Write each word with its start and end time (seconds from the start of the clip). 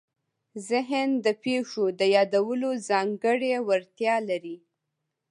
ذهن 0.69 1.09
د 1.25 1.27
پېښو 1.43 1.83
د 1.99 2.01
یادولو 2.15 2.69
ځانګړې 2.89 3.53
وړتیا 3.67 4.15
لري. 4.29 4.57